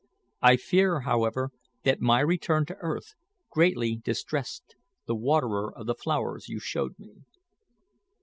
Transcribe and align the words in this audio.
I 0.41 0.57
fear, 0.57 1.01
however, 1.01 1.51
that 1.83 2.01
my 2.01 2.21
return 2.21 2.65
to 2.65 2.75
earth 2.79 3.13
greatly 3.51 3.95
distressed 3.97 4.75
the 5.05 5.13
waterer 5.15 5.71
of 5.77 5.85
the 5.85 5.93
flowers 5.93 6.49
you 6.49 6.57
showed 6.59 6.97
me." 6.97 7.17